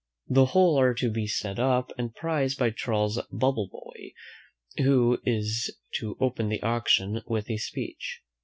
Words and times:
The 0.27 0.45
whole 0.47 0.79
are 0.79 0.95
to 0.95 1.11
be 1.11 1.27
set 1.27 1.59
up 1.59 1.91
and 1.95 2.15
prized 2.15 2.57
by 2.57 2.71
Charles 2.71 3.19
Bubbleboy, 3.31 4.13
who 4.79 5.21
is 5.23 5.77
to 5.99 6.17
open 6.19 6.49
the 6.49 6.63
auction 6.63 7.21
with 7.27 7.51
a 7.51 7.57
speech. 7.57 8.23